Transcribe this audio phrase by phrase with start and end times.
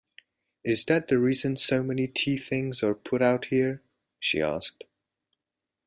[0.63, 3.83] ‘Is that the reason so many tea-things are put out here?’
[4.19, 4.83] she asked.